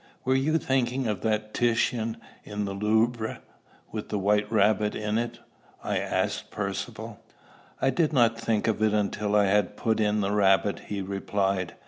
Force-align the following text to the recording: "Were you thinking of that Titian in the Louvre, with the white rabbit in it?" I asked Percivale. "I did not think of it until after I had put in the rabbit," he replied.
"Were 0.25 0.33
you 0.33 0.57
thinking 0.57 1.05
of 1.05 1.21
that 1.21 1.53
Titian 1.53 2.17
in 2.43 2.65
the 2.65 2.73
Louvre, 2.73 3.39
with 3.91 4.09
the 4.09 4.17
white 4.17 4.51
rabbit 4.51 4.95
in 4.95 5.19
it?" 5.19 5.37
I 5.83 5.99
asked 5.99 6.49
Percivale. 6.49 7.19
"I 7.79 7.91
did 7.91 8.11
not 8.11 8.35
think 8.35 8.67
of 8.67 8.81
it 8.81 8.95
until 8.95 9.37
after 9.37 9.47
I 9.47 9.51
had 9.51 9.77
put 9.77 9.99
in 9.99 10.21
the 10.21 10.31
rabbit," 10.31 10.79
he 10.87 11.01
replied. 11.03 11.75